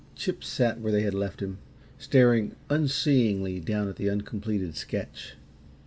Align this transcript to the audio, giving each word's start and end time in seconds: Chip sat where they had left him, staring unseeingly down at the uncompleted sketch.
Chip 0.15 0.43
sat 0.43 0.79
where 0.81 0.91
they 0.91 1.03
had 1.03 1.13
left 1.13 1.41
him, 1.41 1.59
staring 1.99 2.55
unseeingly 2.71 3.59
down 3.59 3.87
at 3.87 3.97
the 3.97 4.09
uncompleted 4.09 4.75
sketch. 4.75 5.35